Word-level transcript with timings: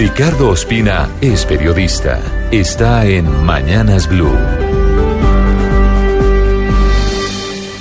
Ricardo 0.00 0.48
Ospina 0.48 1.10
es 1.20 1.44
periodista. 1.44 2.22
Está 2.50 3.04
en 3.04 3.44
Mañanas 3.44 4.08
Blue. 4.08 4.34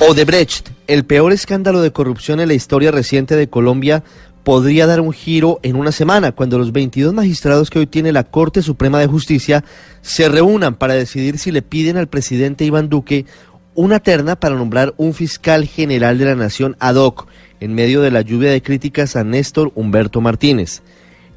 Odebrecht, 0.00 0.70
el 0.86 1.04
peor 1.04 1.34
escándalo 1.34 1.82
de 1.82 1.92
corrupción 1.92 2.40
en 2.40 2.48
la 2.48 2.54
historia 2.54 2.90
reciente 2.90 3.36
de 3.36 3.50
Colombia, 3.50 4.02
podría 4.44 4.86
dar 4.86 5.02
un 5.02 5.12
giro 5.12 5.60
en 5.62 5.76
una 5.76 5.92
semana 5.92 6.32
cuando 6.32 6.56
los 6.56 6.72
22 6.72 7.12
magistrados 7.12 7.68
que 7.68 7.80
hoy 7.80 7.86
tiene 7.86 8.12
la 8.12 8.24
Corte 8.24 8.62
Suprema 8.62 8.98
de 8.98 9.08
Justicia 9.08 9.62
se 10.00 10.30
reúnan 10.30 10.74
para 10.74 10.94
decidir 10.94 11.36
si 11.36 11.52
le 11.52 11.60
piden 11.60 11.98
al 11.98 12.08
presidente 12.08 12.64
Iván 12.64 12.88
Duque 12.88 13.26
una 13.74 14.00
terna 14.00 14.36
para 14.36 14.54
nombrar 14.56 14.94
un 14.96 15.12
fiscal 15.12 15.66
general 15.66 16.16
de 16.16 16.24
la 16.24 16.34
Nación 16.34 16.76
ad 16.80 16.94
hoc 16.94 17.28
en 17.60 17.74
medio 17.74 18.00
de 18.00 18.10
la 18.10 18.22
lluvia 18.22 18.50
de 18.50 18.62
críticas 18.62 19.16
a 19.16 19.22
Néstor 19.22 19.70
Humberto 19.74 20.22
Martínez. 20.22 20.82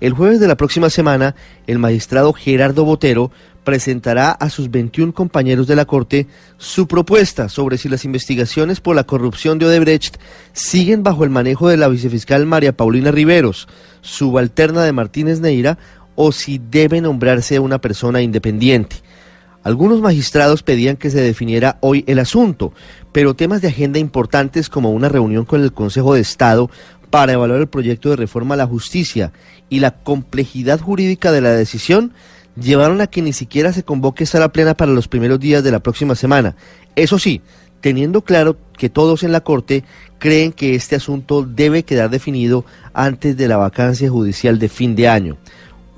El 0.01 0.13
jueves 0.13 0.39
de 0.39 0.47
la 0.47 0.55
próxima 0.55 0.89
semana, 0.89 1.35
el 1.67 1.77
magistrado 1.77 2.31
Gerardo 2.31 2.85
Botero 2.85 3.31
presentará 3.65 4.31
a 4.31 4.49
sus 4.49 4.71
21 4.71 5.13
compañeros 5.13 5.67
de 5.67 5.75
la 5.75 5.83
Corte 5.83 6.25
su 6.57 6.87
propuesta 6.87 7.49
sobre 7.49 7.77
si 7.77 7.89
las 7.89 8.05
investigaciones 8.05 8.79
por 8.79 8.95
la 8.95 9.03
corrupción 9.03 9.59
de 9.59 9.65
Odebrecht 9.65 10.15
siguen 10.53 11.03
bajo 11.03 11.25
el 11.25 11.29
manejo 11.29 11.67
de 11.67 11.75
la 11.75 11.89
vicefiscal 11.89 12.45
María 12.45 12.71
Paulina 12.71 13.11
Riveros, 13.11 13.67
subalterna 13.99 14.83
de 14.83 14.93
Martínez 14.93 15.41
Neira, 15.41 15.77
o 16.15 16.31
si 16.31 16.59
debe 16.59 17.01
nombrarse 17.01 17.59
una 17.59 17.79
persona 17.79 18.21
independiente. 18.21 18.97
Algunos 19.63 19.99
magistrados 19.99 20.63
pedían 20.63 20.95
que 20.95 21.09
se 21.09 21.21
definiera 21.21 21.77
hoy 21.81 22.05
el 22.07 22.19
asunto, 22.19 22.71
pero 23.11 23.35
temas 23.35 23.61
de 23.61 23.67
agenda 23.67 23.99
importantes 23.99 24.69
como 24.69 24.91
una 24.91 25.09
reunión 25.09 25.43
con 25.43 25.61
el 25.61 25.73
Consejo 25.73 26.13
de 26.13 26.21
Estado 26.21 26.69
para 27.09 27.33
evaluar 27.33 27.61
el 27.61 27.67
proyecto 27.67 28.09
de 28.09 28.15
reforma 28.15 28.53
a 28.55 28.57
la 28.57 28.67
justicia 28.67 29.31
y 29.69 29.79
la 29.79 29.91
complejidad 29.91 30.79
jurídica 30.79 31.31
de 31.31 31.41
la 31.41 31.51
decisión 31.51 32.13
llevaron 32.59 33.01
a 33.01 33.07
que 33.07 33.21
ni 33.21 33.33
siquiera 33.33 33.73
se 33.73 33.83
convoque 33.83 34.25
sala 34.25 34.49
plena 34.49 34.73
para 34.73 34.91
los 34.91 35.07
primeros 35.07 35.39
días 35.39 35.63
de 35.63 35.71
la 35.71 35.79
próxima 35.79 36.15
semana. 36.15 36.55
Eso 36.95 37.19
sí, 37.19 37.41
teniendo 37.81 38.21
claro 38.21 38.57
que 38.77 38.89
todos 38.89 39.23
en 39.23 39.31
la 39.31 39.41
Corte 39.41 39.83
creen 40.17 40.51
que 40.51 40.75
este 40.75 40.95
asunto 40.95 41.43
debe 41.43 41.83
quedar 41.83 42.09
definido 42.09 42.65
antes 42.93 43.37
de 43.37 43.47
la 43.47 43.57
vacancia 43.57 44.09
judicial 44.09 44.59
de 44.59 44.69
fin 44.69 44.95
de 44.95 45.07
año. 45.07 45.37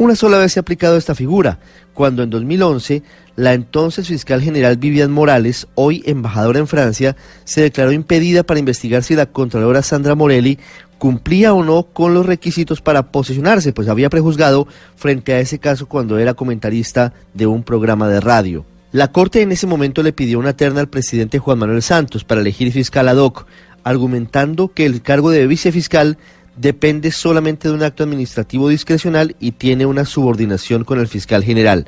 Una 0.02 0.16
sola 0.16 0.40
vez 0.40 0.54
se 0.54 0.60
ha 0.60 0.62
aplicado 0.62 0.98
esta 0.98 1.14
figura, 1.14 1.60
cuando 1.94 2.24
en 2.24 2.32
2011 2.32 3.04
la 3.36 3.54
entonces 3.54 4.08
fiscal 4.08 4.42
general 4.42 4.78
Vivian 4.78 5.12
Morales, 5.12 5.68
hoy 5.76 6.02
embajadora 6.08 6.58
en 6.58 6.66
Francia, 6.66 7.16
se 7.44 7.62
declaró 7.62 7.92
impedida 7.92 8.42
para 8.42 8.60
investigar 8.60 9.04
si 9.04 9.14
la 9.14 9.28
contralora 9.28 9.84
Sandra 9.84 10.16
Morelli 10.16 10.58
cumplía 10.98 11.54
o 11.54 11.64
no 11.64 11.84
con 11.84 12.16
los 12.16 12.26
requisitos 12.26 12.82
para 12.82 13.12
posicionarse, 13.12 13.74
pues 13.74 13.90
había 13.90 14.10
prejuzgado 14.10 14.68
frente 14.96 15.36
a 15.36 15.40
ese 15.40 15.60
caso 15.60 15.88
cuando 15.88 16.18
era 16.18 16.34
comentarista 16.34 17.14
de 17.36 17.46
un 17.46 17.62
programa 17.62 18.10
de 18.10 18.22
radio. 18.22 18.66
La 18.92 19.12
Corte 19.12 19.44
en 19.44 19.52
ese 19.52 19.68
momento 19.68 20.02
le 20.02 20.14
pidió 20.14 20.40
una 20.40 20.54
terna 20.54 20.80
al 20.80 20.90
presidente 20.90 21.38
Juan 21.38 21.60
Manuel 21.60 21.84
Santos 21.84 22.24
para 22.24 22.42
elegir 22.42 22.72
fiscal 22.72 23.08
ad 23.08 23.18
hoc, 23.18 23.46
argumentando 23.84 24.70
que 24.70 24.88
el 24.88 25.04
cargo 25.04 25.30
de 25.30 25.46
vicefiscal 25.46 26.18
depende 26.56 27.12
solamente 27.12 27.68
de 27.68 27.74
un 27.74 27.84
acto 27.84 28.04
administrativo 28.04 28.70
discrecional 28.70 29.36
y 29.40 29.54
tiene 29.54 29.86
una 29.86 30.06
subordinación 30.06 30.84
con 30.84 31.00
el 31.00 31.08
fiscal 31.08 31.44
general. 31.44 31.88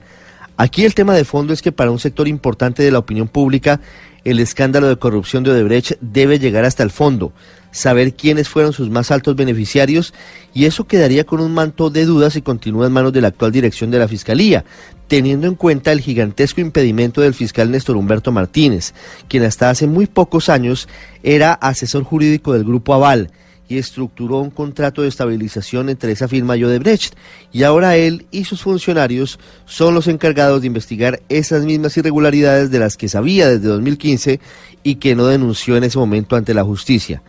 Aquí 0.56 0.86
el 0.86 0.94
tema 0.94 1.16
de 1.16 1.26
fondo 1.26 1.52
es 1.52 1.62
que 1.62 1.72
para 1.72 1.92
un 1.92 2.00
sector 2.00 2.28
importante 2.28 2.84
de 2.84 2.92
la 2.92 3.00
opinión 3.00 3.28
pública, 3.28 3.82
el 4.24 4.40
escándalo 4.40 4.88
de 4.88 4.98
corrupción 4.98 5.44
de 5.44 5.52
Odebrecht 5.52 5.98
debe 6.00 6.40
llegar 6.40 6.64
hasta 6.64 6.84
el 6.84 6.92
fondo, 6.92 7.34
saber 7.72 8.14
quiénes 8.14 8.48
fueron 8.48 8.72
sus 8.72 8.90
más 8.90 9.10
altos 9.10 9.36
beneficiarios 9.36 10.14
y 10.54 10.66
eso 10.66 10.86
quedaría 10.86 11.26
con 11.26 11.42
un 11.42 11.54
manto 11.54 11.90
de 11.90 12.06
dudas 12.06 12.34
si 12.34 12.42
continúa 12.42 12.86
en 12.86 12.94
manos 12.94 13.12
de 13.14 13.22
la 13.22 13.30
actual 13.30 13.52
dirección 13.52 13.90
de 13.90 14.00
la 14.00 14.08
Fiscalía, 14.08 14.64
teniendo 15.08 15.48
en 15.48 15.56
cuenta 15.56 15.92
el 15.92 16.02
gigantesco 16.02 16.62
impedimento 16.62 17.22
del 17.22 17.34
fiscal 17.34 17.72
Néstor 17.72 17.98
Humberto 17.98 18.32
Martínez, 18.32 18.94
quien 19.28 19.44
hasta 19.44 19.72
hace 19.72 19.88
muy 19.88 20.06
pocos 20.06 20.50
años 20.50 20.88
era 21.24 21.54
asesor 21.54 22.04
jurídico 22.04 22.54
del 22.54 22.64
Grupo 22.64 22.94
Aval 22.94 23.32
estructuró 23.78 24.40
un 24.40 24.50
contrato 24.50 25.02
de 25.02 25.08
estabilización 25.08 25.90
entre 25.90 26.12
esa 26.12 26.28
firma 26.28 26.58
y 26.58 26.64
Odebrecht. 26.64 27.16
Y 27.52 27.64
ahora 27.64 27.96
él 27.96 28.26
y 28.32 28.46
sus 28.46 28.62
funcionarios 28.62 29.40
son 29.66 29.94
los 29.94 30.08
encargados 30.08 30.62
de 30.62 30.68
investigar 30.68 31.22
esas 31.30 31.66
mismas 31.66 31.96
irregularidades 31.98 32.72
de 32.72 32.80
las 32.80 32.98
que 32.98 33.10
sabía 33.10 33.50
desde 33.50 33.68
2015 33.68 34.40
y 34.84 34.96
que 34.96 35.16
no 35.16 35.28
denunció 35.28 35.78
en 35.78 35.84
ese 35.84 35.98
momento 35.98 36.36
ante 36.36 36.54
la 36.54 36.64
justicia. 36.64 37.22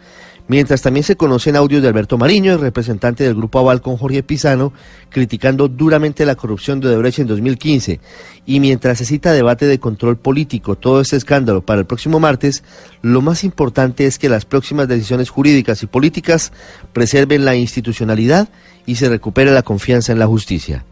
Mientras 0.47 0.83
también 0.83 1.05
se 1.05 1.17
conocen 1.17 1.57
audios 1.57 1.81
de 1.81 1.89
Alberto 1.89 2.19
Mariño, 2.19 2.53
el 2.53 2.61
representante 2.61 3.25
del 3.25 3.35
Grupo 3.35 3.59
Aval 3.59 3.81
con 3.81 3.97
Jorge 3.97 4.23
Pisano, 4.23 4.75
criticando 5.09 5.69
duramente 5.69 6.27
la 6.27 6.35
corrupción 6.35 6.81
de 6.81 6.89
Odebrecht 6.89 7.21
en 7.21 7.27
2015. 7.27 7.99
Y 8.45 8.61
mientras 8.61 8.99
se 8.99 9.07
cita 9.07 9.33
debate 9.33 9.67
de 9.67 9.81
control 9.81 10.19
político 10.19 10.77
todo 10.77 11.01
este 11.01 11.17
escándalo 11.17 11.63
para 11.63 11.81
el 11.81 11.87
próximo 11.87 12.21
martes, 12.21 12.63
lo 13.01 13.23
más 13.23 13.43
importante 13.43 14.05
es 14.05 14.19
que 14.19 14.29
las 14.29 14.45
próximas 14.45 14.87
decisiones 14.87 15.31
jurídicas 15.31 15.83
y 15.83 15.87
políticas 15.87 16.53
preserven 16.93 17.47
la 17.47 17.57
institucionalidad 17.57 18.51
y 18.85 18.97
se 18.97 19.09
recupere 19.09 19.51
la 19.51 19.63
confianza 19.63 20.13
en 20.13 20.19
la 20.19 20.27
justicia. 20.27 20.85